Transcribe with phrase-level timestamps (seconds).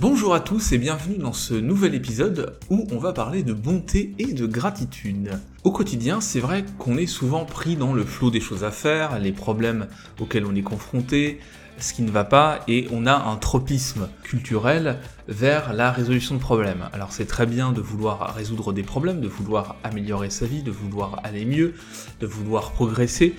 [0.00, 4.14] Bonjour à tous et bienvenue dans ce nouvel épisode où on va parler de bonté
[4.18, 5.38] et de gratitude.
[5.62, 9.18] Au quotidien, c'est vrai qu'on est souvent pris dans le flot des choses à faire,
[9.18, 9.88] les problèmes
[10.18, 11.38] auxquels on est confronté,
[11.78, 14.96] ce qui ne va pas, et on a un tropisme culturel
[15.28, 16.88] vers la résolution de problèmes.
[16.94, 20.70] Alors c'est très bien de vouloir résoudre des problèmes, de vouloir améliorer sa vie, de
[20.70, 21.74] vouloir aller mieux,
[22.20, 23.34] de vouloir progresser,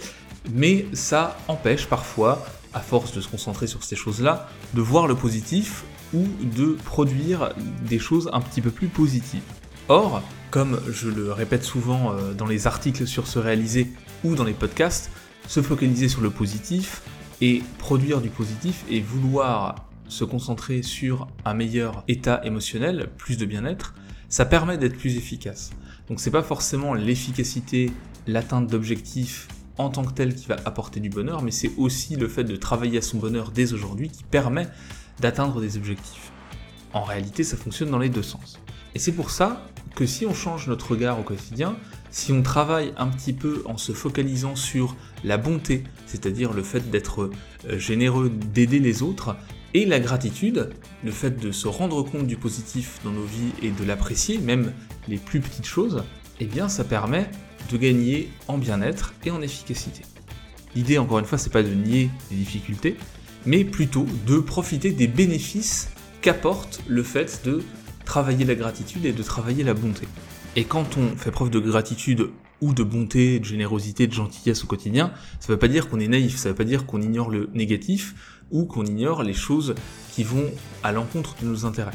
[0.53, 5.15] mais ça empêche parfois, à force de se concentrer sur ces choses-là, de voir le
[5.15, 6.25] positif ou
[6.55, 7.53] de produire
[7.87, 9.41] des choses un petit peu plus positives.
[9.87, 10.21] Or,
[10.51, 13.91] comme je le répète souvent euh, dans les articles sur ce réalisé
[14.23, 15.09] ou dans les podcasts,
[15.47, 17.01] se focaliser sur le positif
[17.41, 23.45] et produire du positif et vouloir se concentrer sur un meilleur état émotionnel, plus de
[23.45, 23.95] bien-être,
[24.29, 25.71] ça permet d'être plus efficace.
[26.09, 27.91] Donc c'est pas forcément l'efficacité,
[28.27, 29.47] l'atteinte d'objectifs
[29.77, 32.55] en tant que tel qui va apporter du bonheur, mais c'est aussi le fait de
[32.55, 34.67] travailler à son bonheur dès aujourd'hui qui permet
[35.21, 36.31] d'atteindre des objectifs.
[36.93, 38.59] En réalité, ça fonctionne dans les deux sens.
[38.95, 41.77] Et c'est pour ça que si on change notre regard au quotidien,
[42.09, 46.89] si on travaille un petit peu en se focalisant sur la bonté, c'est-à-dire le fait
[46.89, 47.29] d'être
[47.69, 49.35] euh, généreux, d'aider les autres,
[49.73, 50.71] et la gratitude,
[51.03, 54.73] le fait de se rendre compte du positif dans nos vies et de l'apprécier, même
[55.07, 56.03] les plus petites choses,
[56.41, 57.29] eh bien ça permet
[57.71, 60.01] de gagner en bien-être et en efficacité.
[60.75, 62.97] L'idée, encore une fois, c'est pas de nier les difficultés,
[63.45, 65.89] mais plutôt de profiter des bénéfices
[66.21, 67.63] qu'apporte le fait de
[68.05, 70.07] travailler la gratitude et de travailler la bonté.
[70.55, 74.67] Et quand on fait preuve de gratitude ou de bonté, de générosité, de gentillesse au
[74.67, 77.01] quotidien, ça ne veut pas dire qu'on est naïf, ça ne veut pas dire qu'on
[77.01, 78.15] ignore le négatif
[78.51, 79.75] ou qu'on ignore les choses
[80.11, 80.45] qui vont
[80.83, 81.91] à l'encontre de nos intérêts.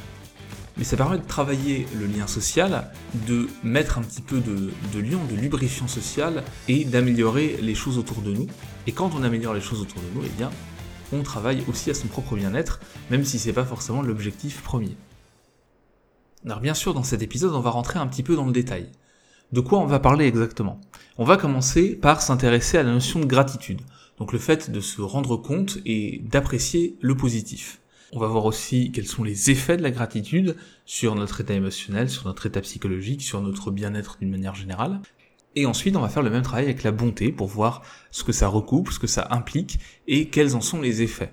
[0.79, 2.91] Mais ça permet de travailler le lien social,
[3.27, 8.21] de mettre un petit peu de, lien, de lubrifiant social et d'améliorer les choses autour
[8.21, 8.47] de nous.
[8.87, 10.51] Et quand on améliore les choses autour de nous, eh bien,
[11.13, 14.97] on travaille aussi à son propre bien-être, même si c'est pas forcément l'objectif premier.
[16.45, 18.91] Alors bien sûr, dans cet épisode, on va rentrer un petit peu dans le détail.
[19.53, 20.81] De quoi on va parler exactement?
[21.19, 23.81] On va commencer par s'intéresser à la notion de gratitude,
[24.19, 27.81] donc le fait de se rendre compte et d'apprécier le positif.
[28.13, 32.09] On va voir aussi quels sont les effets de la gratitude sur notre état émotionnel,
[32.09, 35.01] sur notre état psychologique, sur notre bien-être d'une manière générale.
[35.57, 38.33] Et ensuite, on va faire le même travail avec la bonté pour voir ce que
[38.33, 41.33] ça recoupe, ce que ça implique et quels en sont les effets.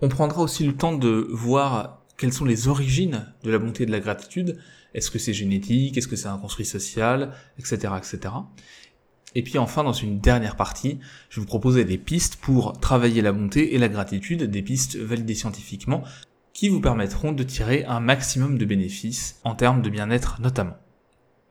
[0.00, 3.86] On prendra aussi le temps de voir quelles sont les origines de la bonté et
[3.86, 4.58] de la gratitude.
[4.94, 5.98] Est-ce que c'est génétique?
[5.98, 7.34] Est-ce que c'est un construit social?
[7.58, 7.92] Etc.
[7.98, 8.34] etc.
[9.34, 10.98] Et puis enfin, dans une dernière partie,
[11.28, 15.34] je vous proposer des pistes pour travailler la bonté et la gratitude, des pistes validées
[15.34, 16.02] scientifiquement,
[16.54, 20.76] qui vous permettront de tirer un maximum de bénéfices en termes de bien-être notamment.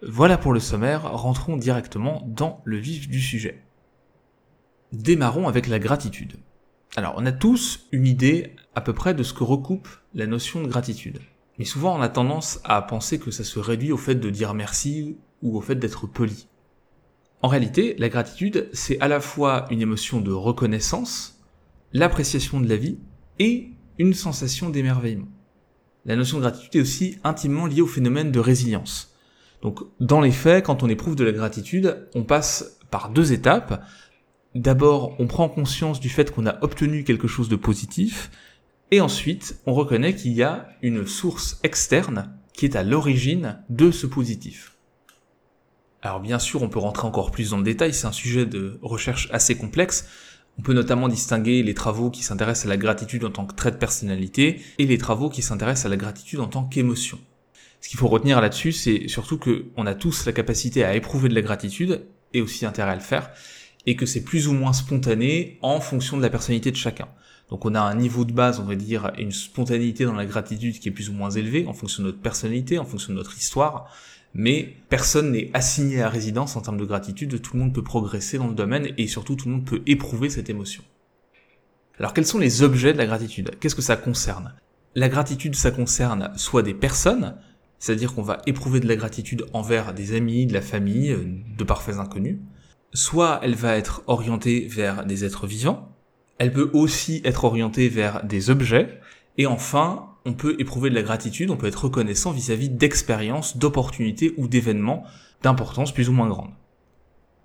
[0.01, 3.61] Voilà pour le sommaire, rentrons directement dans le vif du sujet.
[4.93, 6.37] Démarrons avec la gratitude.
[6.95, 10.63] Alors, on a tous une idée à peu près de ce que recoupe la notion
[10.63, 11.19] de gratitude.
[11.57, 14.53] Mais souvent, on a tendance à penser que ça se réduit au fait de dire
[14.53, 16.47] merci ou au fait d'être poli.
[17.41, 21.41] En réalité, la gratitude, c'est à la fois une émotion de reconnaissance,
[21.91, 22.99] l'appréciation de la vie
[23.38, 25.27] et une sensation d'émerveillement.
[26.05, 29.08] La notion de gratitude est aussi intimement liée au phénomène de résilience.
[29.61, 33.83] Donc dans les faits, quand on éprouve de la gratitude, on passe par deux étapes.
[34.55, 38.31] D'abord, on prend conscience du fait qu'on a obtenu quelque chose de positif,
[38.91, 43.91] et ensuite, on reconnaît qu'il y a une source externe qui est à l'origine de
[43.91, 44.75] ce positif.
[46.01, 48.79] Alors bien sûr, on peut rentrer encore plus dans le détail, c'est un sujet de
[48.81, 50.07] recherche assez complexe.
[50.57, 53.71] On peut notamment distinguer les travaux qui s'intéressent à la gratitude en tant que trait
[53.71, 57.19] de personnalité et les travaux qui s'intéressent à la gratitude en tant qu'émotion.
[57.81, 61.35] Ce qu'il faut retenir là-dessus, c'est surtout qu'on a tous la capacité à éprouver de
[61.35, 63.31] la gratitude, et aussi intérêt à le faire,
[63.85, 67.07] et que c'est plus ou moins spontané en fonction de la personnalité de chacun.
[67.50, 70.25] Donc on a un niveau de base, on va dire, et une spontanéité dans la
[70.25, 73.18] gratitude qui est plus ou moins élevée en fonction de notre personnalité, en fonction de
[73.18, 73.91] notre histoire,
[74.34, 78.38] mais personne n'est assigné à résidence en termes de gratitude, tout le monde peut progresser
[78.38, 80.83] dans le domaine et surtout tout le monde peut éprouver cette émotion.
[81.98, 83.51] Alors quels sont les objets de la gratitude?
[83.59, 84.53] Qu'est-ce que ça concerne?
[84.95, 87.36] La gratitude, ça concerne soit des personnes,
[87.79, 91.23] c'est-à-dire qu'on va éprouver de la gratitude envers des amis, de la famille, euh,
[91.57, 92.37] de parfaits inconnus.
[92.93, 95.95] Soit elle va être orientée vers des êtres vivants,
[96.37, 98.99] elle peut aussi être orientée vers des objets,
[99.37, 104.33] et enfin, on peut éprouver de la gratitude, on peut être reconnaissant vis-à-vis d'expériences, d'opportunités
[104.37, 105.03] ou d'événements
[105.41, 106.51] d'importance plus ou moins grande.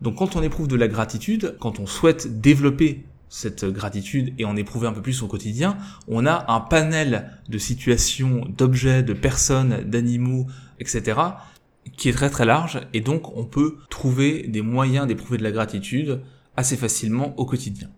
[0.01, 4.57] Donc quand on éprouve de la gratitude, quand on souhaite développer cette gratitude et en
[4.57, 5.77] éprouver un peu plus au quotidien,
[6.09, 10.47] on a un panel de situations, d'objets, de personnes, d'animaux,
[10.79, 11.21] etc.,
[11.97, 15.51] qui est très très large, et donc on peut trouver des moyens d'éprouver de la
[15.51, 16.21] gratitude
[16.57, 17.91] assez facilement au quotidien.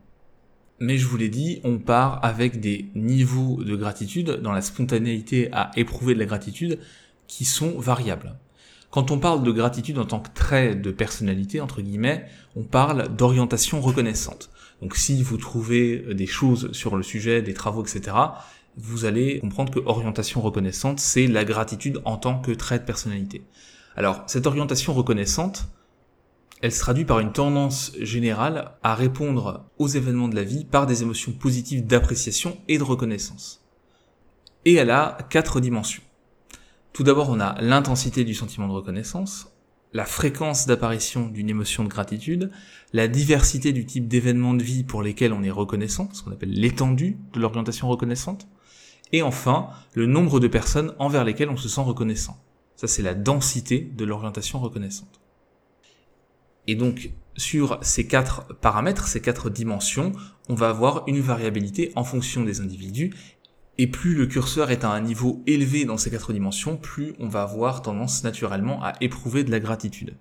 [0.79, 5.49] Mais je vous l'ai dit, on part avec des niveaux de gratitude dans la spontanéité
[5.53, 6.79] à éprouver de la gratitude
[7.29, 8.37] qui sont variables.
[8.91, 12.27] Quand on parle de gratitude en tant que trait de personnalité, entre guillemets,
[12.57, 14.51] on parle d'orientation reconnaissante.
[14.83, 18.17] Donc si vous trouvez des choses sur le sujet, des travaux, etc.,
[18.77, 23.43] vous allez comprendre que orientation reconnaissante, c'est la gratitude en tant que trait de personnalité.
[23.97, 25.65] Alors, cette orientation reconnaissante,
[26.61, 30.87] elle se traduit par une tendance générale à répondre aux événements de la vie par
[30.87, 33.65] des émotions positives d'appréciation et de reconnaissance.
[34.67, 36.03] Et elle a quatre dimensions.
[36.93, 39.53] Tout d'abord, on a l'intensité du sentiment de reconnaissance,
[39.93, 42.51] la fréquence d'apparition d'une émotion de gratitude,
[42.93, 46.53] la diversité du type d'événements de vie pour lesquels on est reconnaissant, ce qu'on appelle
[46.53, 48.49] l'étendue de l'orientation reconnaissante,
[49.13, 52.43] et enfin, le nombre de personnes envers lesquelles on se sent reconnaissant.
[52.75, 55.21] Ça, c'est la densité de l'orientation reconnaissante.
[56.67, 60.13] Et donc, sur ces quatre paramètres, ces quatre dimensions,
[60.49, 63.15] on va avoir une variabilité en fonction des individus.
[63.79, 67.29] Et plus le curseur est à un niveau élevé dans ces quatre dimensions, plus on
[67.29, 70.17] va avoir tendance naturellement à éprouver de la gratitude.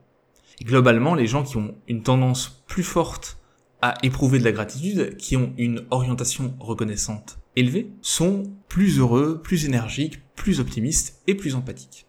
[0.63, 3.37] Globalement, les gens qui ont une tendance plus forte
[3.81, 9.65] à éprouver de la gratitude, qui ont une orientation reconnaissante élevée, sont plus heureux, plus
[9.65, 12.05] énergiques, plus optimistes et plus empathiques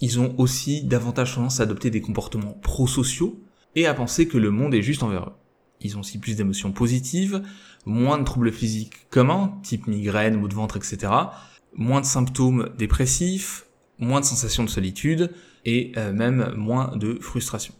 [0.00, 3.40] ils ont aussi davantage tendance à adopter des comportements prosociaux
[3.74, 5.32] et à penser que le monde est juste envers eux.
[5.80, 7.42] Ils ont aussi plus d'émotions positives,
[7.86, 11.12] moins de troubles physiques communs, type migraine, maux de ventre, etc.,
[11.74, 13.66] moins de symptômes dépressifs,
[13.98, 15.32] moins de sensations de solitude
[15.64, 17.74] et euh, même moins de frustration.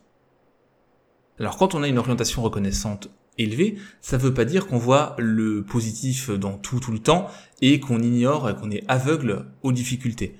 [1.38, 5.14] Alors quand on a une orientation reconnaissante élevée, ça ne veut pas dire qu'on voit
[5.18, 7.28] le positif dans tout tout le temps
[7.60, 10.36] et qu'on ignore, qu'on est aveugle aux difficultés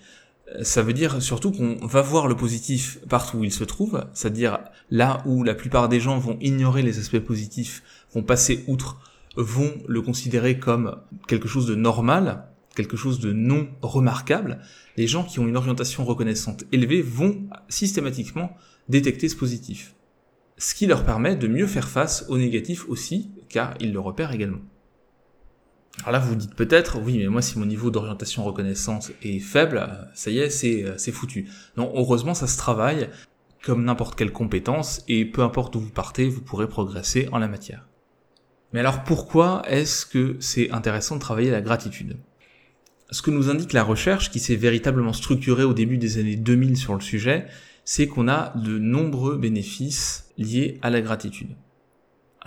[0.63, 4.59] ça veut dire surtout qu'on va voir le positif partout où il se trouve, c'est-à-dire
[4.91, 7.83] là où la plupart des gens vont ignorer les aspects positifs,
[8.15, 9.01] vont passer outre,
[9.37, 10.97] vont le considérer comme
[11.27, 14.61] quelque chose de normal, quelque chose de non remarquable,
[14.97, 18.57] les gens qui ont une orientation reconnaissante élevée vont systématiquement
[18.89, 19.95] détecter ce positif.
[20.57, 24.33] Ce qui leur permet de mieux faire face au négatif aussi, car ils le repèrent
[24.33, 24.61] également.
[26.01, 30.09] Alors là, vous dites peut-être, oui, mais moi, si mon niveau d'orientation reconnaissance est faible,
[30.15, 31.49] ça y est, c'est, euh, c'est foutu.
[31.77, 33.09] Non, heureusement, ça se travaille
[33.65, 37.49] comme n'importe quelle compétence, et peu importe où vous partez, vous pourrez progresser en la
[37.49, 37.89] matière.
[38.73, 42.17] Mais alors pourquoi est-ce que c'est intéressant de travailler la gratitude?
[43.11, 46.77] Ce que nous indique la recherche, qui s'est véritablement structurée au début des années 2000
[46.77, 47.47] sur le sujet,
[47.85, 51.57] c'est qu'on a de nombreux bénéfices liés à la gratitude.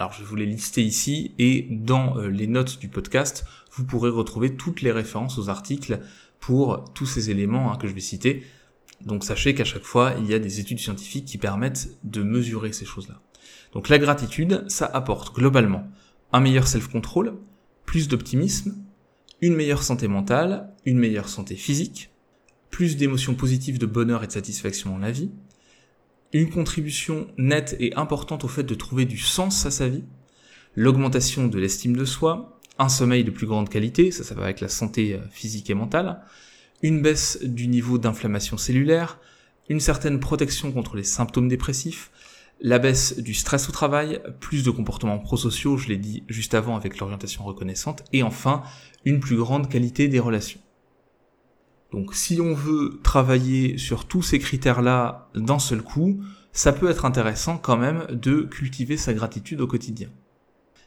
[0.01, 4.09] Alors je vous les lister ici et dans euh, les notes du podcast, vous pourrez
[4.09, 5.99] retrouver toutes les références aux articles
[6.39, 8.43] pour tous ces éléments hein, que je vais citer.
[9.05, 12.73] Donc sachez qu'à chaque fois, il y a des études scientifiques qui permettent de mesurer
[12.73, 13.21] ces choses-là.
[13.73, 15.87] Donc la gratitude, ça apporte globalement
[16.33, 17.35] un meilleur self-control,
[17.85, 18.83] plus d'optimisme,
[19.39, 22.09] une meilleure santé mentale, une meilleure santé physique,
[22.71, 25.29] plus d'émotions positives de bonheur et de satisfaction dans la vie,
[26.33, 30.03] une contribution nette et importante au fait de trouver du sens à sa vie,
[30.75, 34.61] l'augmentation de l'estime de soi, un sommeil de plus grande qualité, ça ça va avec
[34.61, 36.21] la santé euh, physique et mentale,
[36.81, 39.19] une baisse du niveau d'inflammation cellulaire,
[39.69, 42.11] une certaine protection contre les symptômes dépressifs,
[42.61, 46.75] la baisse du stress au travail, plus de comportements prosociaux, je l'ai dit juste avant
[46.75, 48.63] avec l'orientation reconnaissante, et enfin
[49.03, 50.59] une plus grande qualité des relations.
[51.91, 56.21] Donc si on veut travailler sur tous ces critères-là d'un seul coup,
[56.53, 60.09] ça peut être intéressant quand même de cultiver sa gratitude au quotidien.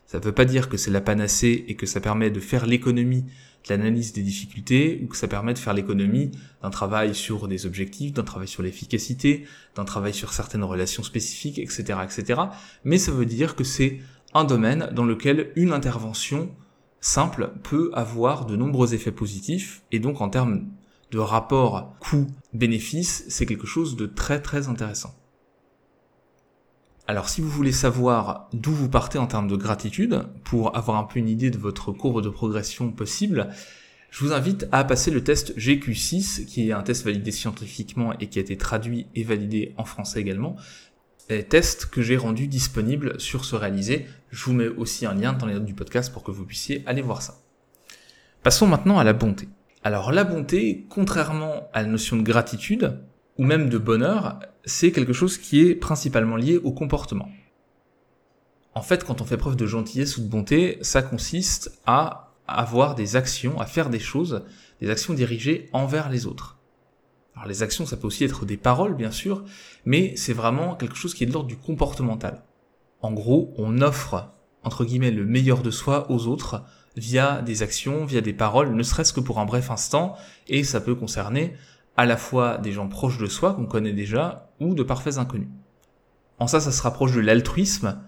[0.06, 2.66] Ça ne veut pas dire que c'est la panacée et que ça permet de faire
[2.66, 6.30] l'économie de l'analyse des difficultés ou que ça permet de faire l'économie
[6.62, 11.58] d'un travail sur des objectifs, d'un travail sur l'efficacité, d'un travail sur certaines relations spécifiques,
[11.58, 12.42] etc., etc.
[12.84, 14.00] Mais ça veut dire que c'est
[14.34, 16.50] un domaine dans lequel une intervention
[17.00, 20.66] simple peut avoir de nombreux effets positifs et donc en termes
[21.11, 25.14] de rapport coût-bénéfice, c'est quelque chose de très très intéressant.
[27.06, 31.04] Alors si vous voulez savoir d'où vous partez en termes de gratitude, pour avoir un
[31.04, 33.50] peu une idée de votre courbe de progression possible,
[34.11, 38.28] je vous invite à passer le test GQ6, qui est un test validé scientifiquement et
[38.28, 40.56] qui a été traduit et validé en français également.
[41.26, 44.06] test que j'ai rendu disponible sur ce réalisé.
[44.30, 46.84] Je vous mets aussi un lien dans les notes du podcast pour que vous puissiez
[46.87, 47.42] aller voir ça.
[48.42, 49.49] Passons maintenant à la bonté.
[49.86, 52.98] Alors la bonté, contrairement à la notion de gratitude,
[53.36, 57.28] ou même de bonheur, c'est quelque chose qui est principalement lié au comportement.
[58.74, 62.94] En fait, quand on fait preuve de gentillesse ou de bonté, ça consiste à avoir
[62.94, 64.46] des actions, à faire des choses,
[64.80, 66.58] des actions dirigées envers les autres.
[67.34, 69.44] Alors les actions, ça peut aussi être des paroles, bien sûr,
[69.84, 72.42] mais c'est vraiment quelque chose qui est de l'ordre du comportemental.
[73.02, 76.62] En gros, on offre entre guillemets, le meilleur de soi aux autres
[76.96, 80.16] via des actions, via des paroles, ne serait-ce que pour un bref instant,
[80.48, 81.54] et ça peut concerner
[81.96, 85.48] à la fois des gens proches de soi qu'on connaît déjà, ou de parfaits inconnus.
[86.38, 88.00] En ça, ça se rapproche de l'altruisme,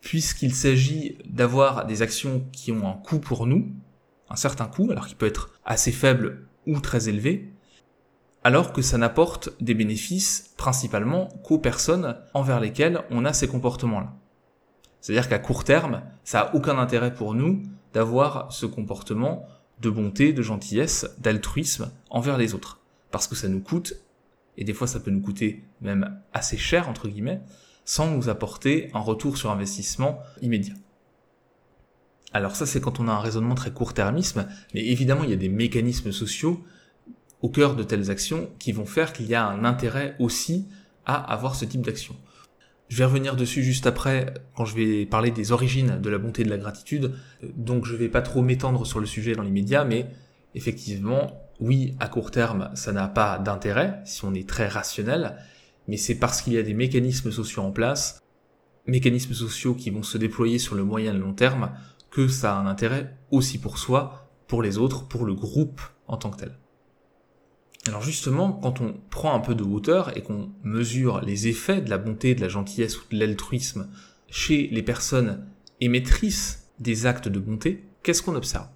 [0.00, 3.72] puisqu'il s'agit d'avoir des actions qui ont un coût pour nous,
[4.28, 7.52] un certain coût, alors qu'il peut être assez faible ou très élevé,
[8.44, 14.12] alors que ça n'apporte des bénéfices principalement qu'aux personnes envers lesquelles on a ces comportements-là.
[15.00, 19.46] C'est-à-dire qu'à court terme, ça a aucun intérêt pour nous d'avoir ce comportement
[19.80, 22.78] de bonté, de gentillesse, d'altruisme envers les autres.
[23.10, 23.94] Parce que ça nous coûte,
[24.56, 27.40] et des fois ça peut nous coûter même assez cher, entre guillemets,
[27.84, 30.74] sans nous apporter un retour sur investissement immédiat.
[32.32, 35.36] Alors ça c'est quand on a un raisonnement très court-termisme, mais évidemment il y a
[35.36, 36.64] des mécanismes sociaux
[37.42, 40.66] au cœur de telles actions qui vont faire qu'il y a un intérêt aussi
[41.04, 42.16] à avoir ce type d'action.
[42.92, 46.42] Je vais revenir dessus juste après quand je vais parler des origines de la bonté
[46.42, 47.14] et de la gratitude,
[47.56, 50.08] donc je vais pas trop m'étendre sur le sujet dans l'immédiat, mais
[50.54, 55.38] effectivement, oui, à court terme, ça n'a pas d'intérêt si on est très rationnel,
[55.88, 58.20] mais c'est parce qu'il y a des mécanismes sociaux en place,
[58.86, 61.70] mécanismes sociaux qui vont se déployer sur le moyen et long terme,
[62.10, 66.18] que ça a un intérêt aussi pour soi, pour les autres, pour le groupe en
[66.18, 66.58] tant que tel.
[67.88, 71.90] Alors justement, quand on prend un peu de hauteur et qu'on mesure les effets de
[71.90, 73.88] la bonté, de la gentillesse ou de l'altruisme
[74.28, 75.46] chez les personnes
[75.80, 78.68] émettrices des actes de bonté, qu'est-ce qu'on observe?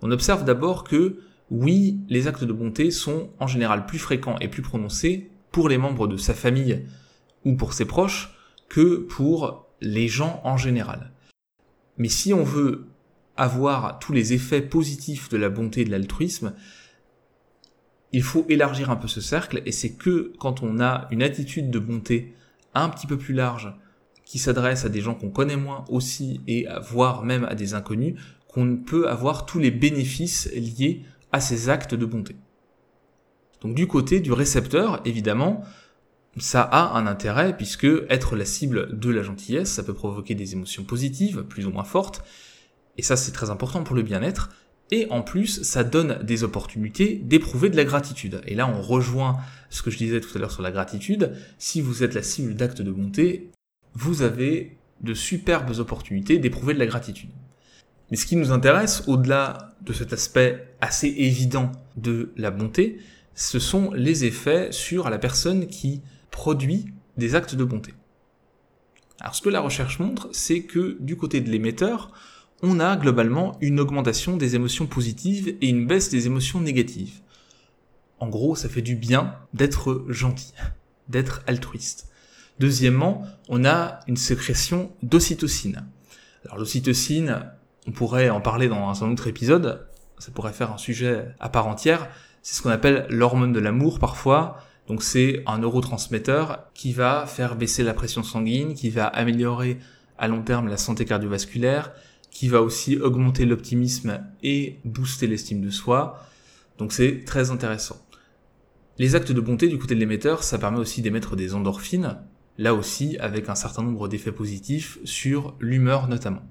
[0.00, 1.18] On observe d'abord que
[1.50, 5.78] oui, les actes de bonté sont en général plus fréquents et plus prononcés pour les
[5.78, 6.86] membres de sa famille
[7.44, 8.34] ou pour ses proches
[8.68, 11.12] que pour les gens en général.
[11.98, 12.86] Mais si on veut
[13.36, 16.54] avoir tous les effets positifs de la bonté et de l'altruisme,
[18.12, 21.70] il faut élargir un peu ce cercle et c'est que quand on a une attitude
[21.70, 22.34] de bonté
[22.74, 23.74] un petit peu plus large
[24.24, 28.14] qui s'adresse à des gens qu'on connaît moins aussi et voire même à des inconnus,
[28.48, 31.02] qu'on peut avoir tous les bénéfices liés
[31.32, 32.36] à ces actes de bonté.
[33.62, 35.62] Donc du côté du récepteur, évidemment,
[36.36, 40.52] ça a un intérêt puisque être la cible de la gentillesse, ça peut provoquer des
[40.52, 42.24] émotions positives, plus ou moins fortes,
[42.98, 44.50] et ça c'est très important pour le bien-être,
[44.92, 48.40] et en plus ça donne des opportunités d'éprouver de la gratitude.
[48.46, 49.38] Et là on rejoint
[49.70, 52.54] ce que je disais tout à l'heure sur la gratitude, si vous êtes la cible
[52.54, 53.50] d'actes de bonté,
[53.94, 57.30] vous avez de superbes opportunités d'éprouver de la gratitude.
[58.10, 62.98] Mais ce qui nous intéresse, au-delà de cet aspect assez évident de la bonté,
[63.34, 67.94] ce sont les effets sur la personne qui produit des actes de bonté.
[69.20, 72.12] Alors ce que la recherche montre, c'est que du côté de l'émetteur,
[72.62, 77.20] on a globalement une augmentation des émotions positives et une baisse des émotions négatives.
[78.20, 80.52] En gros, ça fait du bien d'être gentil,
[81.08, 82.08] d'être altruiste.
[82.60, 85.84] Deuxièmement, on a une sécrétion d'ocytocine.
[86.44, 87.50] Alors l'ocytocine,
[87.88, 89.86] on pourrait en parler dans un autre épisode,
[90.18, 92.08] ça pourrait faire un sujet à part entière,
[92.42, 94.58] c'est ce qu'on appelle l'hormone de l'amour parfois.
[94.86, 99.78] Donc c'est un neurotransmetteur qui va faire baisser la pression sanguine, qui va améliorer
[100.18, 101.92] à long terme la santé cardiovasculaire,
[102.32, 106.26] qui va aussi augmenter l'optimisme et booster l'estime de soi.
[106.78, 108.04] Donc c'est très intéressant.
[108.98, 112.18] Les actes de bonté du côté de l'émetteur, ça permet aussi d'émettre des endorphines,
[112.58, 116.42] là aussi avec un certain nombre d'effets positifs sur l'humeur notamment.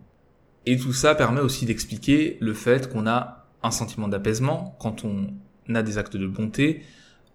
[0.65, 5.33] Et tout ça permet aussi d'expliquer le fait qu'on a un sentiment d'apaisement quand on
[5.73, 6.83] a des actes de bonté,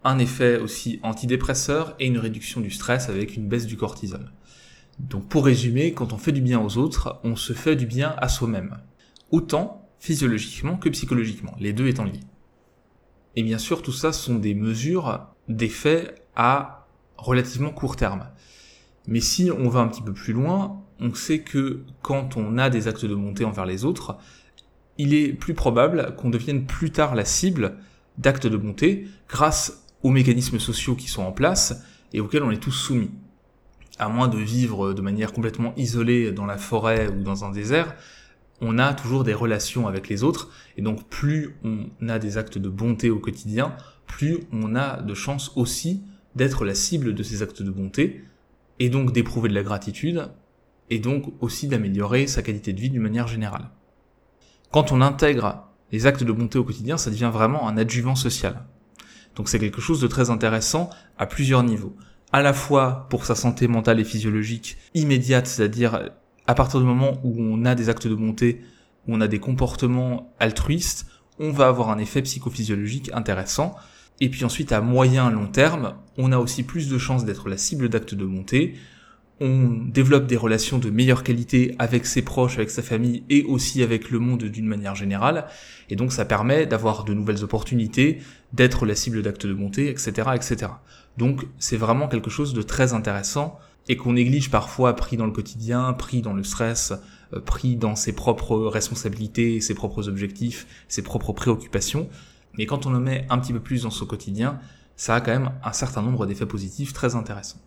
[0.03, 4.31] un effet aussi antidépresseur et une réduction du stress avec une baisse du cortisol.
[4.99, 8.15] Donc pour résumer, quand on fait du bien aux autres, on se fait du bien
[8.17, 8.77] à soi-même.
[9.31, 12.19] Autant physiologiquement que psychologiquement, les deux étant liés.
[13.35, 16.87] Et bien sûr, tout ça sont des mesures d'effets à
[17.17, 18.29] relativement court terme.
[19.07, 22.69] Mais si on va un petit peu plus loin, on sait que quand on a
[22.69, 24.17] des actes de montée envers les autres,
[24.97, 27.77] il est plus probable qu'on devienne plus tard la cible
[28.17, 32.61] d'actes de bonté grâce aux mécanismes sociaux qui sont en place et auxquels on est
[32.61, 33.11] tous soumis
[33.99, 37.95] à moins de vivre de manière complètement isolée dans la forêt ou dans un désert,
[38.61, 42.57] on a toujours des relations avec les autres, et donc plus on a des actes
[42.57, 43.75] de bonté au quotidien,
[44.07, 46.01] plus on a de chances aussi
[46.35, 48.23] d'être la cible de ces actes de bonté,
[48.79, 50.29] et donc d'éprouver de la gratitude,
[50.89, 53.69] et donc aussi d'améliorer sa qualité de vie d'une manière générale.
[54.71, 58.65] Quand on intègre les actes de bonté au quotidien, ça devient vraiment un adjuvant social.
[59.35, 61.95] Donc c'est quelque chose de très intéressant à plusieurs niveaux
[62.31, 66.09] à la fois pour sa santé mentale et physiologique immédiate, c'est-à-dire
[66.45, 68.61] à partir du moment où on a des actes de bonté,
[69.07, 71.07] où on a des comportements altruistes,
[71.39, 73.75] on va avoir un effet psychophysiologique intéressant.
[74.19, 77.57] Et puis ensuite, à moyen long terme, on a aussi plus de chances d'être la
[77.57, 78.75] cible d'actes de bonté,
[79.39, 83.83] on développe des relations de meilleure qualité avec ses proches, avec sa famille et aussi
[83.83, 85.45] avec le monde d'une manière générale.
[85.89, 88.19] Et donc ça permet d'avoir de nouvelles opportunités,
[88.53, 90.71] d'être la cible d'actes de bonté, etc., etc.
[91.17, 95.31] Donc c'est vraiment quelque chose de très intéressant et qu'on néglige parfois pris dans le
[95.31, 96.93] quotidien, pris dans le stress,
[97.33, 102.09] euh, pris dans ses propres responsabilités, ses propres objectifs, ses propres préoccupations.
[102.57, 104.59] Mais quand on le met un petit peu plus dans son quotidien,
[104.95, 107.61] ça a quand même un certain nombre d'effets positifs très intéressants.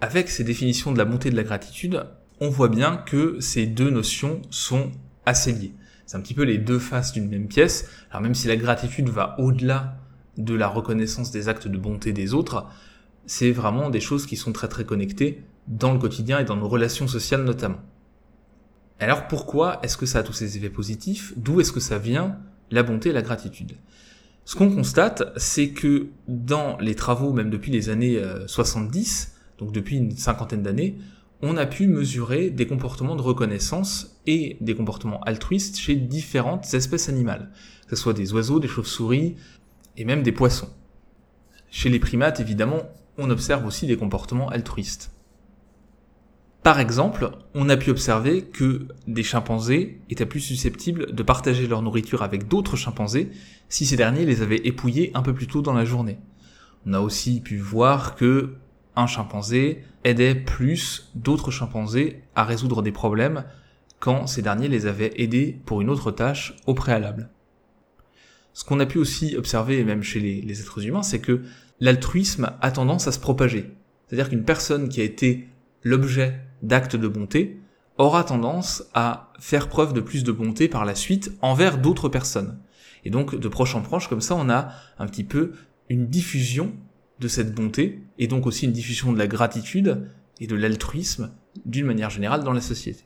[0.00, 2.06] Avec ces définitions de la bonté et de la gratitude,
[2.40, 4.90] on voit bien que ces deux notions sont
[5.24, 5.74] assez liées.
[6.06, 7.88] C'est un petit peu les deux faces d'une même pièce.
[8.10, 9.96] Alors même si la gratitude va au-delà
[10.36, 12.66] de la reconnaissance des actes de bonté des autres,
[13.26, 16.68] c'est vraiment des choses qui sont très très connectées dans le quotidien et dans nos
[16.68, 17.80] relations sociales notamment.
[19.00, 21.32] Alors pourquoi est-ce que ça a tous ces effets positifs?
[21.36, 22.38] D'où est-ce que ça vient
[22.70, 23.76] la bonté et la gratitude?
[24.44, 29.72] Ce qu'on constate, c'est que dans les travaux, même depuis les années 70, euh, donc
[29.72, 30.98] depuis une cinquantaine d'années,
[31.40, 37.08] on a pu mesurer des comportements de reconnaissance et des comportements altruistes chez différentes espèces
[37.08, 37.50] animales,
[37.88, 39.34] que ce soit des oiseaux, des chauves-souris
[39.96, 40.70] et même des poissons.
[41.70, 42.82] Chez les primates, évidemment,
[43.18, 45.12] on observe aussi des comportements altruistes.
[46.62, 51.82] Par exemple, on a pu observer que des chimpanzés étaient plus susceptibles de partager leur
[51.82, 53.30] nourriture avec d'autres chimpanzés
[53.68, 56.18] si ces derniers les avaient épouillés un peu plus tôt dans la journée.
[56.86, 58.54] On a aussi pu voir que
[58.96, 63.44] un chimpanzé aidait plus d'autres chimpanzés à résoudre des problèmes
[63.98, 67.28] quand ces derniers les avaient aidés pour une autre tâche au préalable.
[68.54, 71.42] Ce qu'on a pu aussi observer, même chez les, êtres humains, c'est que
[71.80, 73.74] l'altruisme a tendance à se propager.
[74.06, 75.48] C'est-à-dire qu'une personne qui a été
[75.82, 77.60] l'objet d'actes de bonté
[77.98, 82.58] aura tendance à faire preuve de plus de bonté par la suite envers d'autres personnes.
[83.04, 85.52] Et donc, de proche en proche, comme ça, on a un petit peu
[85.88, 86.72] une diffusion
[87.18, 91.32] de cette bonté, et donc aussi une diffusion de la gratitude et de l'altruisme
[91.66, 93.04] d'une manière générale dans la société.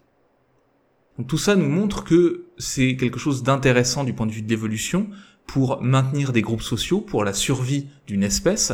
[1.19, 4.49] Donc tout ça nous montre que c'est quelque chose d'intéressant du point de vue de
[4.49, 5.11] l'évolution
[5.49, 8.73] pour maintenir des groupes sociaux, pour la survie d'une espèce,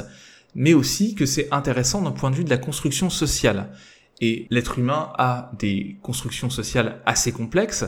[0.55, 3.71] mais aussi que c'est intéressant d'un point de vue de la construction sociale.
[4.21, 7.87] Et l'être humain a des constructions sociales assez complexes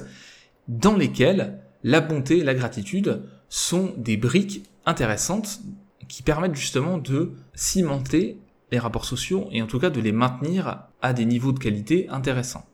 [0.69, 5.61] dans lesquelles la bonté la gratitude sont des briques intéressantes
[6.09, 8.39] qui permettent justement de cimenter
[8.71, 12.09] les rapports sociaux et en tout cas de les maintenir à des niveaux de qualité
[12.09, 12.67] intéressants.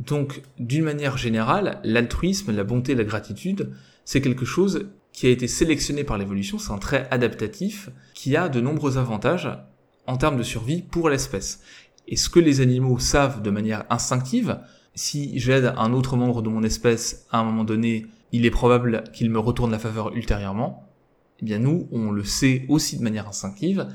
[0.00, 3.72] Donc, d'une manière générale, l'altruisme, la bonté, la gratitude,
[4.04, 8.48] c'est quelque chose qui a été sélectionné par l'évolution, c'est un trait adaptatif qui a
[8.48, 9.48] de nombreux avantages
[10.06, 11.60] en termes de survie pour l'espèce.
[12.08, 14.58] Et ce que les animaux savent de manière instinctive,
[14.94, 19.04] si j'aide un autre membre de mon espèce à un moment donné, il est probable
[19.12, 20.84] qu'il me retourne la faveur ultérieurement
[21.40, 23.88] eh bien nous, on le sait aussi de manière instinctive,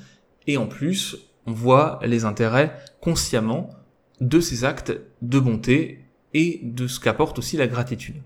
[0.47, 3.69] et en plus, on voit les intérêts consciemment
[4.21, 8.21] de ces actes de bonté et de ce qu'apporte aussi la gratitude.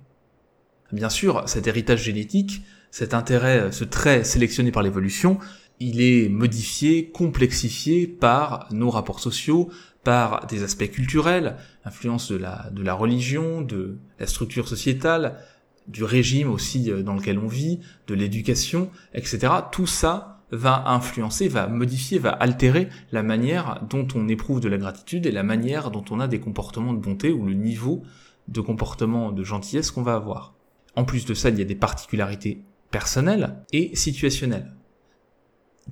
[0.92, 5.40] Bien sûr, cet héritage génétique, cet intérêt, ce trait sélectionné par l'évolution,
[5.80, 9.70] il est modifié, complexifié par nos rapports sociaux,
[10.04, 15.40] par des aspects culturels, influence de la, de la religion, de la structure sociétale,
[15.88, 19.52] du régime aussi euh, dans lequel on vit, de l'éducation, etc.
[19.72, 24.78] Tout ça va influencer, va modifier, va altérer la manière dont on éprouve de la
[24.78, 28.04] gratitude et la manière dont on a des comportements de bonté ou le niveau
[28.48, 30.54] de comportement de gentillesse qu'on va avoir.
[30.96, 34.74] En plus de ça, il y a des particularités personnelles et situationnelles.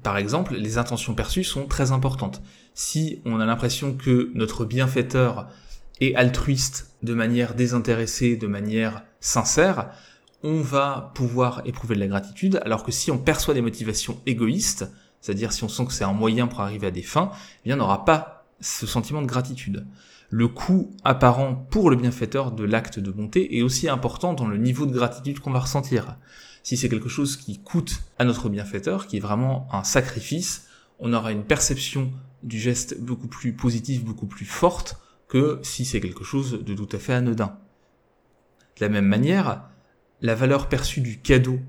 [0.04, 2.42] Par exemple, les intentions perçues sont très importantes.
[2.74, 5.50] Si on a l'impression que notre bienfaiteur
[6.00, 9.92] est altruiste de manière désintéressée, de manière sincère,
[10.44, 14.90] on va pouvoir éprouver de la gratitude, alors que si on perçoit des motivations égoïstes,
[15.20, 17.76] c'est-à-dire si on sent que c'est un moyen pour arriver à des fins, eh bien
[17.76, 19.86] on n'aura pas ce sentiment de gratitude.
[20.30, 24.58] Le coût apparent pour le bienfaiteur de l'acte de bonté est aussi important dans le
[24.58, 26.18] niveau de gratitude qu'on va ressentir.
[26.64, 30.68] Si c'est quelque chose qui coûte à notre bienfaiteur, qui est vraiment un sacrifice,
[31.00, 32.12] on aura une perception
[32.44, 36.90] du geste beaucoup plus positive, beaucoup plus forte que si c'est quelque chose de tout
[36.92, 37.58] à fait anodin.
[38.78, 39.64] De la même manière,
[40.22, 41.60] la valeur perçue du cadeau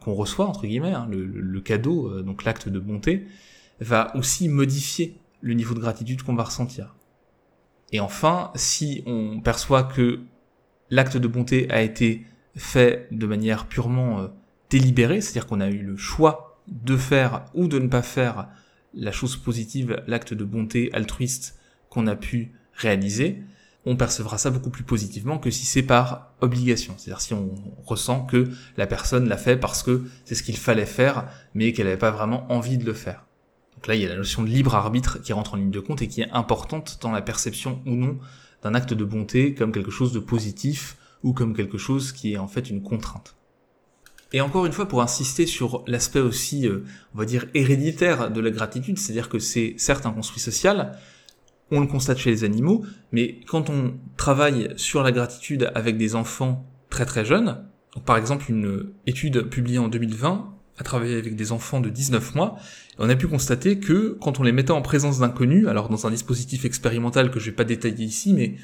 [0.00, 3.26] qu'on reçoit, entre guillemets, hein, le, cadeau, euh, donc l'acte de bonté,
[3.80, 6.94] va aussi modifier le niveau de gratitude qu'on va ressentir.
[7.92, 10.20] Et enfin, si on perçoit que
[10.90, 14.28] l'acte de bonté a été fait de manière purement euh,
[14.70, 18.48] délibérée, c'est-à-dire qu'on a eu le choix de faire ou de ne pas faire
[18.94, 21.58] la chose positive, l'acte de bonté altruiste
[21.88, 23.42] qu'on a pu réaliser,
[23.88, 26.94] on percevra ça beaucoup plus positivement que si c'est par obligation.
[26.96, 30.86] C'est-à-dire si on ressent que la personne l'a fait parce que c'est ce qu'il fallait
[30.86, 33.24] faire, mais qu'elle n'avait pas vraiment envie de le faire.
[33.74, 35.80] Donc là, il y a la notion de libre arbitre qui rentre en ligne de
[35.80, 38.18] compte et qui est importante dans la perception ou non
[38.62, 42.38] d'un acte de bonté comme quelque chose de positif ou comme quelque chose qui est
[42.38, 43.36] en fait une contrainte.
[44.32, 48.40] Et encore une fois, pour insister sur l'aspect aussi, euh, on va dire, héréditaire de
[48.40, 50.98] la gratitude, c'est-à-dire que c'est certes un construit social,
[51.70, 56.14] on le constate chez les animaux, mais quand on travaille sur la gratitude avec des
[56.14, 57.64] enfants très très jeunes,
[58.04, 62.56] par exemple une étude publiée en 2020 a travaillé avec des enfants de 19 mois,
[62.98, 66.10] on a pu constater que quand on les mettait en présence d'inconnus, alors dans un
[66.10, 68.54] dispositif expérimental que je vais pas détailler ici, mais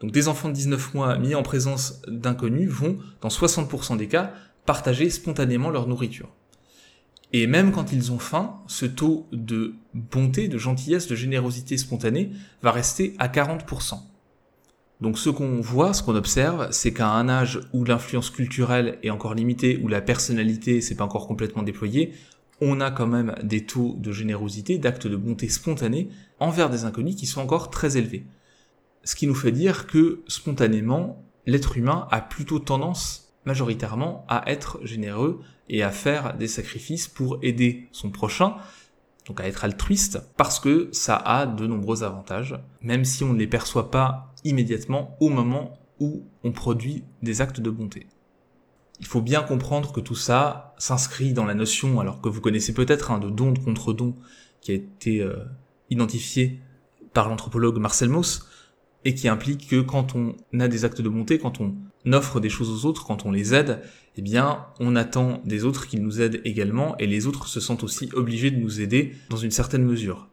[0.00, 4.32] donc des enfants de 19 mois mis en présence d'inconnus vont, dans 60% des cas,
[4.64, 6.30] partager spontanément leur nourriture.
[7.32, 12.32] Et même quand ils ont faim, ce taux de bonté, de gentillesse, de générosité spontanée
[12.62, 14.00] va rester à 40%.
[15.00, 19.10] Donc ce qu'on voit, ce qu'on observe, c'est qu'à un âge où l'influence culturelle est
[19.10, 22.12] encore limitée, où la personnalité s'est pas encore complètement déployée,
[22.60, 27.16] on a quand même des taux de générosité, d'actes de bonté spontanés envers des inconnus
[27.16, 28.26] qui sont encore très élevés.
[29.04, 34.78] Ce qui nous fait dire que spontanément, l'être humain a plutôt tendance majoritairement à être
[34.84, 38.54] généreux et à faire des sacrifices pour aider son prochain,
[39.26, 43.38] donc à être altruiste, parce que ça a de nombreux avantages, même si on ne
[43.40, 48.06] les perçoit pas immédiatement au moment où on produit des actes de bonté.
[49.00, 52.72] Il faut bien comprendre que tout ça s'inscrit dans la notion, alors que vous connaissez
[52.72, 54.14] peut-être, un de don contre don,
[54.60, 55.44] qui a été euh,
[55.90, 56.60] identifié
[57.12, 58.48] par l'anthropologue Marcel Mauss,
[59.04, 61.74] et qui implique que quand on a des actes de bonté, quand on
[62.12, 63.80] offre des choses aux autres, quand on les aide,
[64.16, 67.84] eh bien, on attend des autres qu'ils nous aident également, et les autres se sentent
[67.84, 70.28] aussi obligés de nous aider dans une certaine mesure.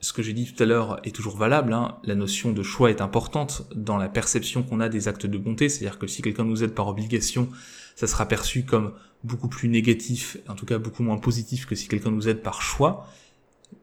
[0.00, 1.96] Ce que j'ai dit tout à l'heure est toujours valable, hein.
[2.04, 5.68] la notion de choix est importante dans la perception qu'on a des actes de bonté,
[5.68, 7.48] c'est-à-dire que si quelqu'un nous aide par obligation,
[7.94, 8.92] ça sera perçu comme
[9.24, 12.60] beaucoup plus négatif, en tout cas beaucoup moins positif que si quelqu'un nous aide par
[12.60, 13.08] choix,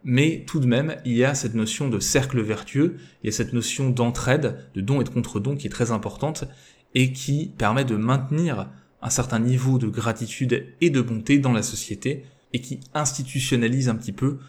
[0.04, 3.32] mais tout de même, il y a cette notion de cercle vertueux, il y a
[3.32, 6.46] cette notion d'entraide, de don et de contre-don qui est très importante
[6.94, 8.70] et qui permet de maintenir
[9.02, 13.96] un certain niveau de gratitude et de bonté dans la société et qui institutionnalise un
[13.96, 14.40] petit peu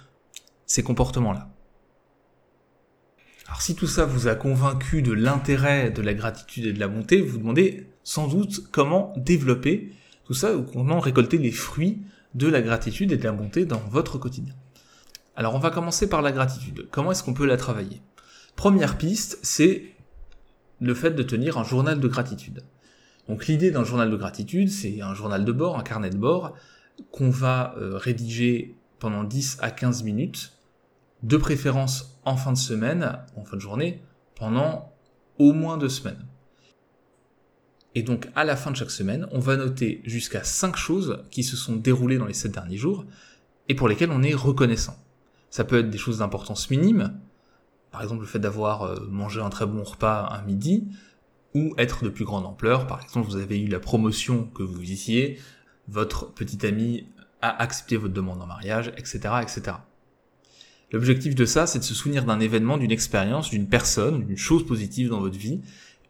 [0.67, 1.51] ces comportements-là.
[3.47, 6.89] Alors si tout ça vous a convaincu de l'intérêt de la gratitude et de la
[6.89, 9.93] bonté, vous vous demandez sans doute comment développer
[10.25, 12.03] tout ça ou comment récolter les fruits
[12.35, 14.55] de la gratitude et de la bonté dans votre quotidien.
[15.37, 16.89] Alors on va commencer par la gratitude.
[16.91, 18.03] Comment est-ce qu'on peut la travailler?
[18.57, 19.95] Première piste, c'est
[20.81, 22.63] le fait de tenir un journal de gratitude.
[23.29, 26.55] Donc l'idée d'un journal de gratitude, c'est un journal de bord, un carnet de bord,
[27.11, 30.53] qu'on va euh, rédiger pendant 10 à 15 minutes,
[31.23, 34.03] de préférence en fin de semaine, en fin de journée,
[34.37, 34.93] pendant
[35.39, 36.25] au moins deux semaines.
[37.97, 41.43] Et donc à la fin de chaque semaine, on va noter jusqu'à 5 choses qui
[41.43, 43.05] se sont déroulées dans les 7 derniers jours
[43.69, 44.97] et pour lesquelles on est reconnaissant.
[45.55, 47.17] Ça peut être des choses d'importance minime,
[47.93, 50.89] par exemple le fait d'avoir euh, mangé un très bon repas un midi,
[51.55, 54.81] ou être de plus grande ampleur, par exemple vous avez eu la promotion que vous
[54.81, 55.39] visiez,
[55.87, 57.07] votre petit ami
[57.41, 59.21] a accepté votre demande en mariage, etc.
[59.43, 59.77] etc.
[60.91, 64.67] L'objectif de ça, c'est de se souvenir d'un événement, d'une expérience, d'une personne, d'une chose
[64.67, 65.61] positive dans votre vie,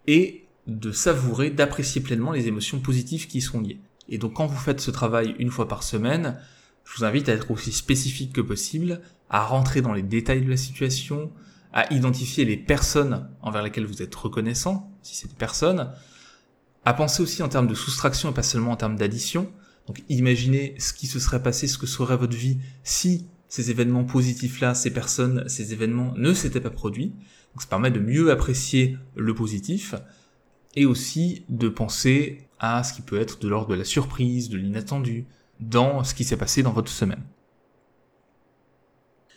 [0.07, 3.79] et de savourer, d'apprécier pleinement les émotions positives qui y sont liées.
[4.09, 6.39] Et donc quand vous faites ce travail une fois par semaine,
[6.85, 10.51] je vous invite à être aussi spécifique que possible, à rentrer dans les détails de
[10.51, 11.33] la situation,
[11.73, 15.91] à identifier les personnes envers lesquelles vous êtes reconnaissant, si c'est des personnes,
[16.85, 19.51] à penser aussi en termes de soustraction et pas seulement en termes d'addition.
[19.87, 24.05] Donc imaginez ce qui se serait passé, ce que serait votre vie si ces événements
[24.05, 27.11] positifs-là, ces personnes, ces événements ne s'étaient pas produits.
[27.53, 29.95] Donc ça permet de mieux apprécier le positif
[30.77, 34.57] et aussi de penser à ce qui peut être de l'ordre de la surprise, de
[34.57, 35.27] l'inattendu,
[35.61, 37.23] dans ce qui s'est passé dans votre semaine.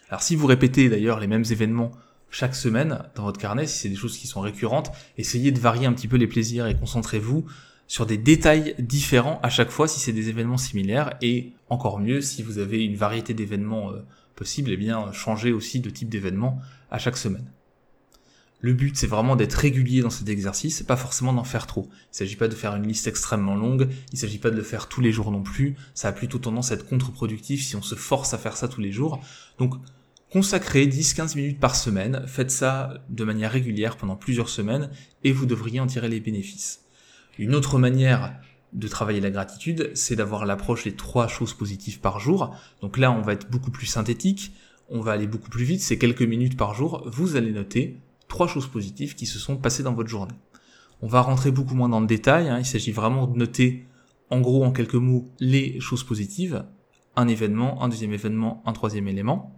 [0.09, 1.91] Alors si vous répétez d'ailleurs les mêmes événements
[2.29, 5.85] chaque semaine dans votre carnet, si c'est des choses qui sont récurrentes, essayez de varier
[5.85, 7.45] un petit peu les plaisirs et concentrez-vous
[7.87, 12.21] sur des détails différents à chaque fois si c'est des événements similaires et encore mieux
[12.21, 16.59] si vous avez une variété d'événements euh, possibles, eh bien changez aussi de type d'événement
[16.91, 17.49] à chaque semaine.
[18.59, 21.89] Le but, c'est vraiment d'être régulier dans cet exercice, pas forcément d'en faire trop.
[21.91, 24.87] Il s'agit pas de faire une liste extrêmement longue, il s'agit pas de le faire
[24.87, 27.93] tous les jours non plus, ça a plutôt tendance à être contre-productif si on se
[27.93, 29.21] force à faire ça tous les jours.
[29.59, 29.75] Donc,
[30.31, 34.89] consacrez 10-15 minutes par semaine, faites ça de manière régulière pendant plusieurs semaines,
[35.23, 36.81] et vous devriez en tirer les bénéfices.
[37.37, 38.33] Une autre manière
[38.73, 42.55] de travailler la gratitude, c'est d'avoir l'approche des trois choses positives par jour.
[42.81, 44.51] Donc là, on va être beaucoup plus synthétique,
[44.89, 48.47] on va aller beaucoup plus vite, c'est quelques minutes par jour, vous allez noter trois
[48.47, 50.35] choses positives qui se sont passées dans votre journée.
[51.01, 52.59] On va rentrer beaucoup moins dans le détail, hein.
[52.59, 53.85] il s'agit vraiment de noter
[54.29, 56.65] en gros en quelques mots les choses positives,
[57.15, 59.53] un événement, un deuxième événement, un troisième élément.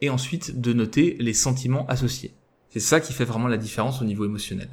[0.00, 2.34] et ensuite de noter les sentiments associés.
[2.68, 4.68] C'est ça qui fait vraiment la différence au niveau émotionnel.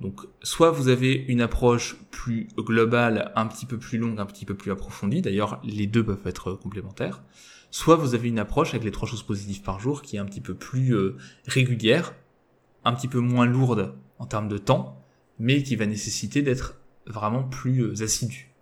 [0.00, 4.44] Donc, soit vous avez une approche plus globale, un petit peu plus longue, un petit
[4.44, 5.22] peu plus approfondie.
[5.22, 7.22] D'ailleurs, les deux peuvent être complémentaires.
[7.70, 10.24] Soit vous avez une approche avec les trois choses positives par jour qui est un
[10.24, 12.14] petit peu plus euh, régulière,
[12.86, 15.04] un petit peu moins lourde en termes de temps,
[15.38, 18.54] mais qui va nécessiter d'être vraiment plus euh, assidu.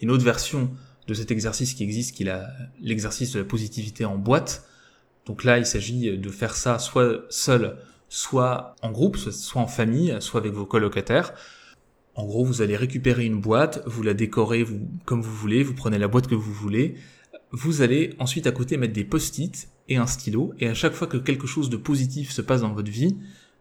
[0.00, 0.70] Une autre version
[1.06, 2.32] de cet exercice qui existe, qui est
[2.80, 4.66] l'exercice de la positivité en boîte.
[5.26, 7.78] Donc là, il s'agit de faire ça soit seul,
[8.08, 11.34] soit en groupe, soit en famille, soit avec vos colocataires.
[12.14, 14.66] En gros, vous allez récupérer une boîte, vous la décorez
[15.04, 16.96] comme vous voulez, vous prenez la boîte que vous voulez.
[17.56, 21.06] Vous allez ensuite à côté mettre des post-it et un stylo, et à chaque fois
[21.06, 23.16] que quelque chose de positif se passe dans votre vie,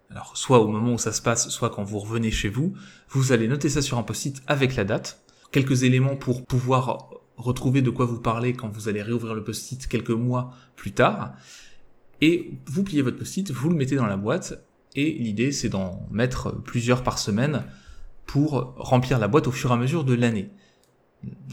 [0.09, 2.73] alors soit au moment où ça se passe, soit quand vous revenez chez vous,
[3.09, 7.83] vous allez noter ça sur un post-it avec la date, quelques éléments pour pouvoir retrouver
[7.83, 11.33] de quoi vous parler quand vous allez réouvrir le post-it quelques mois plus tard,
[12.19, 16.07] et vous pliez votre post-it, vous le mettez dans la boîte, et l'idée c'est d'en
[16.09, 17.63] mettre plusieurs par semaine
[18.25, 20.49] pour remplir la boîte au fur et à mesure de l'année.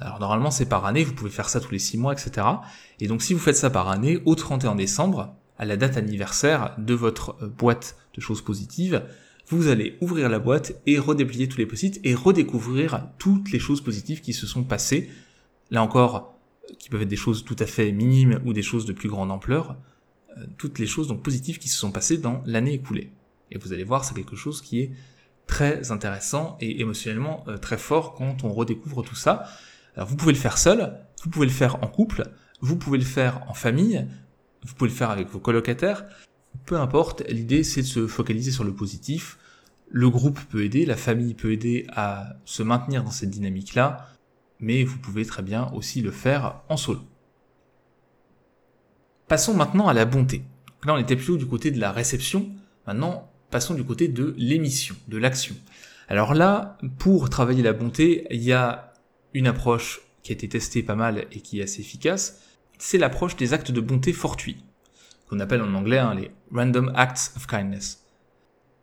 [0.01, 2.47] Alors normalement c'est par année, vous pouvez faire ça tous les 6 mois, etc.
[3.01, 6.75] Et donc si vous faites ça par année, au 31 décembre, à la date anniversaire
[6.79, 9.05] de votre euh, boîte de choses positives,
[9.49, 13.81] vous allez ouvrir la boîte et redéplier tous les post-it et redécouvrir toutes les choses
[13.81, 15.11] positives qui se sont passées.
[15.71, 16.39] Là encore,
[16.79, 19.31] qui peuvent être des choses tout à fait minimes ou des choses de plus grande
[19.31, 19.77] ampleur,
[20.39, 23.11] euh, toutes les choses donc positives qui se sont passées dans l'année écoulée.
[23.51, 24.93] Et vous allez voir, c'est quelque chose qui est
[25.51, 29.47] très intéressant et émotionnellement euh, très fort quand on redécouvre tout ça.
[29.97, 32.23] Alors vous pouvez le faire seul, vous pouvez le faire en couple,
[32.61, 34.07] vous pouvez le faire en famille,
[34.65, 36.07] vous pouvez le faire avec vos colocataires.
[36.67, 39.39] Peu importe, l'idée c'est de se focaliser sur le positif.
[39.89, 44.07] Le groupe peut aider, la famille peut aider à se maintenir dans cette dynamique-là,
[44.61, 47.01] mais vous pouvez très bien aussi le faire en solo.
[49.27, 50.45] Passons maintenant à la bonté.
[50.85, 52.51] Là, on était plutôt du côté de la réception.
[52.87, 55.55] Maintenant, passons du côté de l'émission, de l'action.
[56.09, 58.93] Alors là, pour travailler la bonté, il y a
[59.35, 62.43] une approche qui a été testée pas mal et qui est assez efficace.
[62.79, 64.65] C'est l'approche des actes de bonté fortuits,
[65.29, 68.05] qu'on appelle en anglais hein, les random acts of kindness.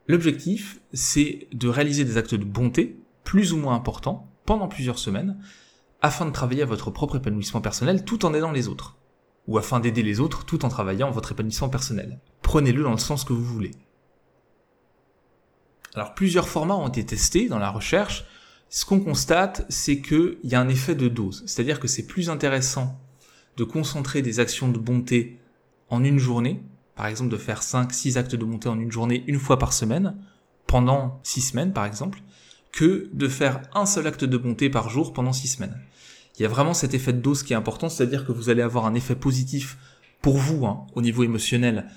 [0.08, 5.38] L'objectif, c'est de réaliser des actes de bonté plus ou moins importants pendant plusieurs semaines
[6.02, 8.96] afin de travailler à votre propre épanouissement personnel tout en aidant les autres
[9.48, 12.20] ou afin d'aider les autres tout en travaillant votre épanouissement personnel.
[12.42, 13.72] Prenez-le dans le sens que vous voulez.
[15.96, 18.26] Alors plusieurs formats ont été testés dans la recherche.
[18.70, 21.44] Ce qu'on constate, c'est qu'il y a un effet de dose.
[21.46, 23.00] C'est-à-dire que c'est plus intéressant
[23.56, 25.40] de concentrer des actions de bonté
[25.90, 26.62] en une journée,
[26.96, 30.16] par exemple de faire 5-6 actes de bonté en une journée une fois par semaine,
[30.68, 32.20] pendant 6 semaines par exemple,
[32.72, 35.80] que de faire un seul acte de bonté par jour pendant 6 semaines
[36.38, 38.62] il y a vraiment cet effet de dose qui est important, c'est-à-dire que vous allez
[38.62, 39.78] avoir un effet positif
[40.22, 41.88] pour vous hein, au niveau émotionnel,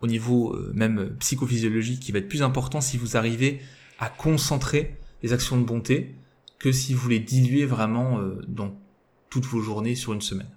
[0.00, 3.60] au niveau euh, même psychophysiologique qui va être plus important si vous arrivez
[3.98, 6.14] à concentrer les actions de bonté
[6.58, 8.74] que si vous les diluez vraiment euh, dans
[9.30, 10.50] toutes vos journées sur une semaine.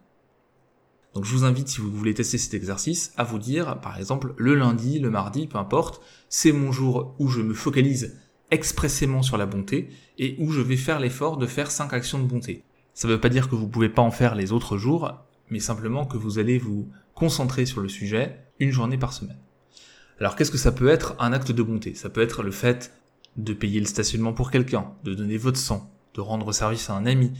[1.14, 4.34] Donc je vous invite, si vous voulez tester cet exercice, à vous dire, par exemple,
[4.38, 8.20] le lundi, le mardi, peu importe, c'est mon jour où je me focalise
[8.52, 12.28] expressément sur la bonté et où je vais faire l'effort de faire 5 actions de
[12.28, 12.64] bonté.
[12.94, 15.12] Ça ne veut pas dire que vous pouvez pas en faire les autres jours,
[15.50, 19.38] mais simplement que vous allez vous concentrer sur le sujet une journée par semaine.
[20.20, 21.94] Alors qu'est-ce que ça peut être un acte de bonté?
[21.94, 22.92] Ça peut être le fait
[23.36, 27.06] de payer le stationnement pour quelqu'un, de donner votre sang, de rendre service à un
[27.06, 27.34] ami,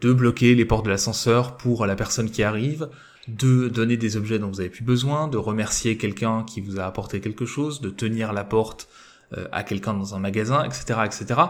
[0.00, 2.88] de bloquer les portes de l'ascenseur pour la personne qui arrive,
[3.28, 6.84] de donner des objets dont vous avez plus besoin, de remercier quelqu'un qui vous a
[6.84, 8.88] apporté quelque chose, de tenir la porte
[9.36, 11.40] euh, à quelqu'un dans un magasin, etc., etc.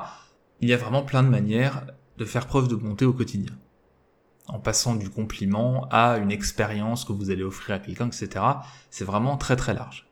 [0.60, 1.86] Il y a vraiment plein de manières
[2.18, 3.52] de faire preuve de bonté au quotidien.
[4.48, 8.44] En passant du compliment à une expérience que vous allez offrir à quelqu'un, etc.
[8.90, 10.06] C'est vraiment très très large.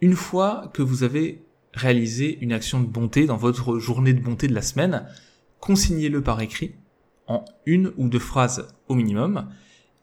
[0.00, 4.48] Une fois que vous avez réalisé une action de bonté dans votre journée de bonté
[4.48, 5.06] de la semaine,
[5.60, 6.74] consignez-le par écrit
[7.26, 9.48] en une ou deux phrases au minimum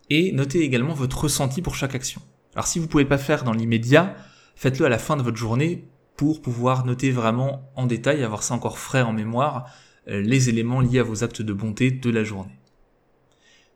[0.09, 2.21] et notez également votre ressenti pour chaque action.
[2.53, 4.15] Alors si vous ne pouvez pas faire dans l'immédiat,
[4.55, 8.53] faites-le à la fin de votre journée pour pouvoir noter vraiment en détail, avoir ça
[8.53, 9.69] encore frais en mémoire
[10.07, 12.57] euh, les éléments liés à vos actes de bonté de la journée.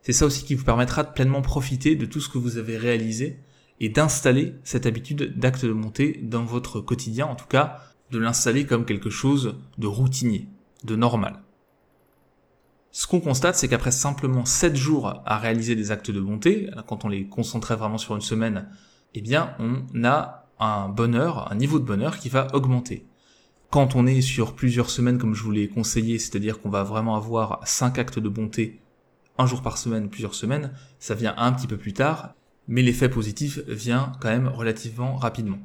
[0.02, 2.76] C'est ça aussi qui vous permettra de pleinement profiter de tout ce que vous avez
[2.76, 3.40] réalisé
[3.80, 8.66] et d'installer cette habitude d'acte de bonté dans votre quotidien, en tout cas de l'installer
[8.66, 10.48] comme quelque chose de routinier,
[10.84, 11.42] de normal.
[12.92, 17.04] Ce qu'on constate, c'est qu'après simplement 7 jours à réaliser des actes de bonté, quand
[17.04, 18.68] on les concentrait vraiment sur une semaine,
[19.14, 23.06] eh bien, on a un bonheur, un niveau de bonheur qui va augmenter.
[23.70, 27.14] Quand on est sur plusieurs semaines, comme je vous l'ai conseillé, c'est-à-dire qu'on va vraiment
[27.14, 28.80] avoir cinq actes de bonté
[29.40, 32.34] un jour par semaine, plusieurs semaines, ça vient un petit peu plus tard.
[32.70, 35.58] mais l'effet positif vient quand même relativement rapidement.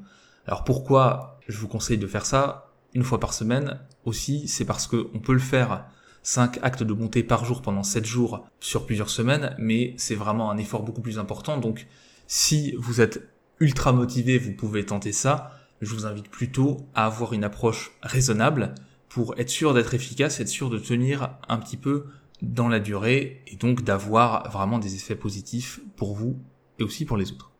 [0.47, 4.87] Alors pourquoi je vous conseille de faire ça une fois par semaine aussi, c'est parce
[4.87, 5.85] qu'on peut le faire
[6.23, 10.49] 5 actes de bonté par jour pendant 7 jours sur plusieurs semaines, mais c'est vraiment
[10.49, 11.57] un effort beaucoup plus important.
[11.57, 11.85] Donc
[12.25, 15.51] si vous êtes ultra motivé, vous pouvez tenter ça.
[15.81, 18.73] Je vous invite plutôt à avoir une approche raisonnable
[19.09, 22.05] pour être sûr d'être efficace, être sûr de tenir un petit peu
[22.53, 26.37] dans la durée et donc d'avoir vraiment des effets positifs pour vous
[26.79, 27.51] et aussi pour les autres.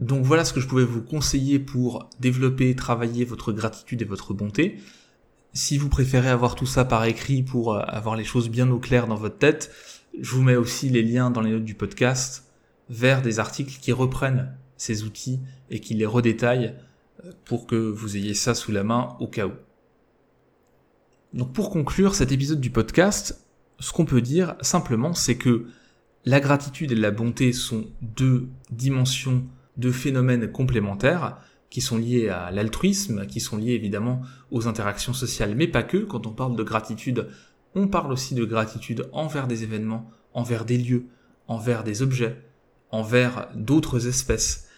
[0.00, 4.32] Donc voilà ce que je pouvais vous conseiller pour développer, travailler votre gratitude et votre
[4.32, 4.78] bonté.
[5.52, 8.78] Si vous préférez avoir tout ça par écrit pour euh, avoir les choses bien au
[8.78, 9.70] clair dans votre tête,
[10.18, 12.44] je vous mets aussi les liens dans les notes du podcast
[12.88, 16.74] vers des articles qui reprennent ces outils et qui les redétaillent
[17.24, 19.52] euh, pour que vous ayez ça sous la main au cas où.
[21.32, 23.46] Donc pour conclure cet épisode du podcast,
[23.78, 25.66] ce qu'on peut dire simplement c'est que
[26.24, 29.44] la gratitude et la bonté sont deux dimensions,
[29.76, 31.38] deux phénomènes complémentaires
[31.70, 35.98] qui sont liés à l'altruisme, qui sont liés évidemment aux interactions sociales, mais pas que.
[35.98, 37.28] Quand on parle de gratitude,
[37.76, 41.06] on parle aussi de gratitude envers des événements, envers des lieux,
[41.46, 42.42] envers des objets,
[42.90, 44.68] envers d'autres espèces.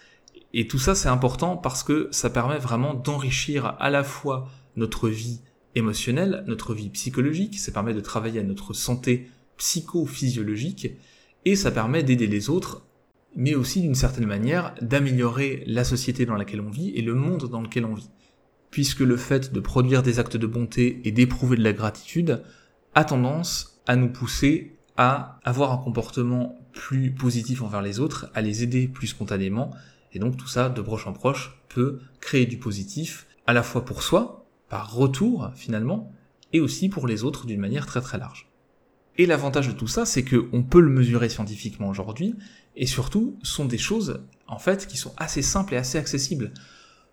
[0.52, 5.08] Et tout ça c'est important parce que ça permet vraiment d'enrichir à la fois notre
[5.08, 5.40] vie
[5.74, 10.92] émotionnelle, notre vie psychologique, ça permet de travailler à notre santé psychophysiologique,
[11.44, 12.86] et ça permet d'aider les autres,
[13.34, 17.48] mais aussi d'une certaine manière d'améliorer la société dans laquelle on vit et le monde
[17.48, 18.10] dans lequel on vit.
[18.70, 22.42] Puisque le fait de produire des actes de bonté et d'éprouver de la gratitude
[22.94, 28.42] a tendance à nous pousser à avoir un comportement plus positif envers les autres, à
[28.42, 29.70] les aider plus spontanément,
[30.12, 33.84] et donc tout ça, de proche en proche, peut créer du positif, à la fois
[33.84, 34.41] pour soi,
[34.72, 36.10] par retour finalement,
[36.54, 38.50] et aussi pour les autres d'une manière très très large.
[39.18, 42.36] Et l'avantage de tout ça, c'est qu'on peut le mesurer scientifiquement aujourd'hui,
[42.74, 46.54] et surtout, sont des choses, en fait, qui sont assez simples et assez accessibles.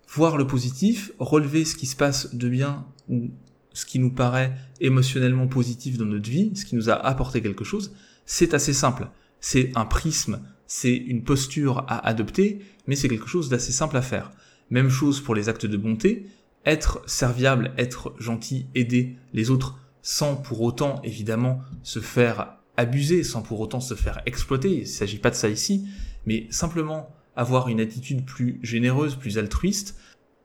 [0.08, 3.28] Voir le positif, relever ce qui se passe de bien, ou
[3.74, 7.64] ce qui nous paraît émotionnellement positif dans notre vie, ce qui nous a apporté quelque
[7.64, 7.94] chose,
[8.24, 9.10] c'est assez simple.
[9.38, 14.02] C'est un prisme, c'est une posture à adopter, mais c'est quelque chose d'assez simple à
[14.02, 14.30] faire.
[14.70, 16.26] Même chose pour les actes de bonté,
[16.66, 23.42] être serviable, être gentil, aider les autres sans pour autant évidemment se faire abuser, sans
[23.42, 25.86] pour autant se faire exploiter, il ne s'agit pas de ça ici,
[26.26, 29.98] mais simplement avoir une attitude plus généreuse, plus altruiste,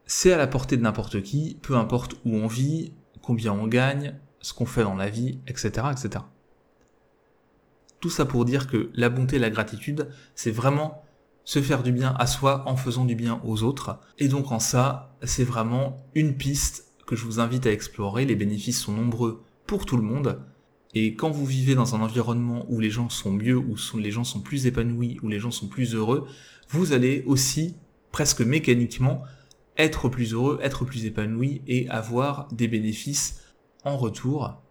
[0.06, 4.16] c'est à la portée de n'importe qui, peu importe où on vit, combien on gagne,
[4.42, 6.24] ce qu'on fait dans la vie, etc., etc.
[8.00, 11.05] Tout ça pour dire que la bonté et la gratitude, c'est vraiment
[11.46, 14.00] se faire du bien à soi en faisant du bien aux autres.
[14.18, 18.26] Et donc en ça, c'est vraiment une piste que je vous invite à explorer.
[18.26, 20.42] Les bénéfices sont nombreux pour tout le monde.
[20.96, 24.24] Et quand vous vivez dans un environnement où les gens sont mieux, où les gens
[24.24, 26.28] sont plus épanouis, où les gens sont plus heureux,
[26.70, 27.76] vous allez aussi,
[28.12, 29.22] presque mécaniquement,
[29.78, 33.42] être plus heureux, être plus épanoui et avoir des bénéfices
[33.84, 34.62] en retour.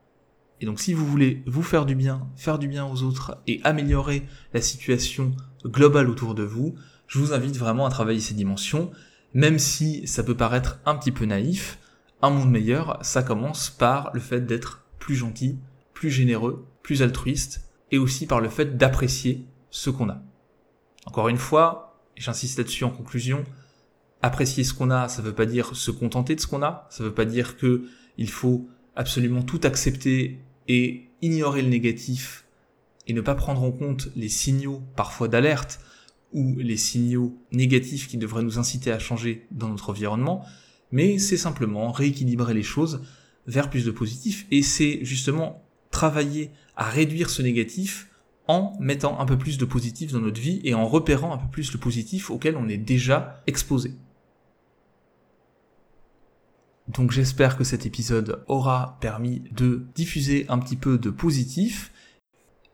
[0.61, 3.61] Et donc si vous voulez vous faire du bien, faire du bien aux autres et
[3.65, 5.33] améliorer la situation
[5.65, 6.75] globale autour de vous,
[7.07, 8.91] je vous invite vraiment à travailler ces dimensions,
[9.35, 11.79] même si ça peut paraître un petit peu naïf,
[12.23, 15.59] un monde meilleur, ça commence par le fait d'être plus gentil,
[15.93, 20.23] plus généreux, plus altruiste, et aussi par le fait d'apprécier ce qu'on a.
[21.05, 23.45] Encore une fois, j'insiste là-dessus en conclusion,
[24.23, 27.05] apprécier ce qu'on a, ça veut pas dire se contenter de ce qu'on a, ça
[27.05, 27.85] veut pas dire que
[28.17, 32.45] il faut absolument tout accepter et ignorer le négatif
[33.07, 35.81] et ne pas prendre en compte les signaux parfois d'alerte
[36.33, 40.45] ou les signaux négatifs qui devraient nous inciter à changer dans notre environnement,
[40.91, 43.03] mais c'est simplement rééquilibrer les choses
[43.47, 48.09] vers plus de positif et c'est justement travailler à réduire ce négatif
[48.47, 51.49] en mettant un peu plus de positif dans notre vie et en repérant un peu
[51.51, 53.93] plus le positif auquel on est déjà exposé.
[56.89, 61.93] Donc j'espère que cet épisode aura permis de diffuser un petit peu de positif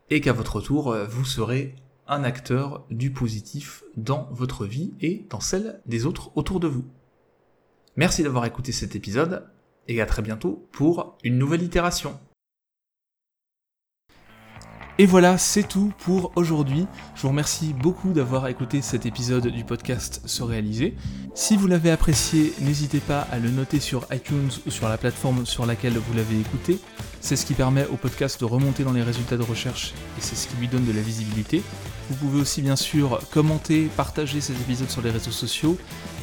[0.09, 1.75] et qu'à votre tour, vous serez
[2.07, 6.85] un acteur du positif dans votre vie et dans celle des autres autour de vous.
[7.95, 9.47] Merci d'avoir écouté cet épisode
[9.87, 12.19] et à très bientôt pour une nouvelle itération.
[15.01, 16.85] Et voilà, c'est tout pour aujourd'hui.
[17.15, 20.93] Je vous remercie beaucoup d'avoir écouté cet épisode du podcast Se réaliser.
[21.33, 25.47] Si vous l'avez apprécié, n'hésitez pas à le noter sur iTunes ou sur la plateforme
[25.47, 26.77] sur laquelle vous l'avez écouté.
[27.19, 30.35] C'est ce qui permet au podcast de remonter dans les résultats de recherche et c'est
[30.35, 31.63] ce qui lui donne de la visibilité.
[32.11, 35.79] Vous pouvez aussi bien sûr commenter, partager ces épisodes sur les réseaux sociaux.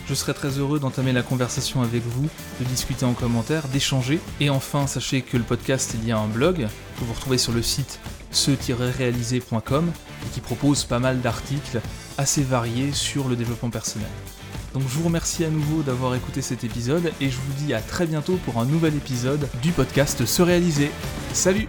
[0.08, 2.28] Je serai très heureux d'entamer la conversation avec vous,
[2.60, 4.20] de discuter en commentaire, d'échanger.
[4.40, 6.66] Et enfin, sachez que le podcast il y a un blog
[6.98, 8.00] que vous retrouvez sur le site
[8.30, 9.90] ce-réalisé.com
[10.24, 11.80] et qui propose pas mal d'articles
[12.16, 14.08] assez variés sur le développement personnel.
[14.74, 17.80] Donc je vous remercie à nouveau d'avoir écouté cet épisode et je vous dis à
[17.80, 20.90] très bientôt pour un nouvel épisode du podcast Se réaliser.
[21.32, 21.68] Salut